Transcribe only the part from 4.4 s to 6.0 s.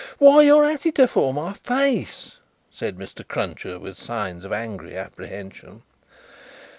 of angry apprehension.